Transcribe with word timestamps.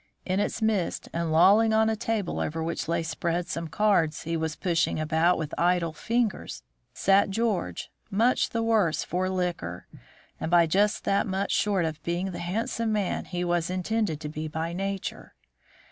In 0.25 0.39
its 0.39 0.63
midst, 0.63 1.09
and 1.13 1.31
lolling 1.31 1.73
on 1.73 1.87
a 1.87 1.95
table 1.95 2.39
over 2.39 2.63
which 2.63 2.87
lay 2.87 3.03
spread 3.03 3.47
some 3.47 3.67
cards 3.67 4.23
he 4.23 4.35
was 4.35 4.55
pushing 4.55 4.99
about 4.99 5.37
with 5.37 5.53
idle 5.59 5.93
fingers, 5.93 6.63
sat 6.91 7.29
George, 7.29 7.91
much 8.09 8.49
the 8.49 8.63
worse 8.63 9.03
for 9.03 9.29
liquor, 9.29 9.85
and 10.39 10.49
by 10.49 10.65
just 10.65 11.03
that 11.03 11.27
much 11.27 11.51
short 11.51 11.85
of 11.85 12.01
being 12.01 12.31
the 12.31 12.39
handsome 12.39 12.91
man 12.91 13.25
he 13.25 13.43
was 13.43 13.69
intended 13.69 14.19
to 14.21 14.27
be 14.29 14.47
by 14.47 14.73
nature. 14.73 15.35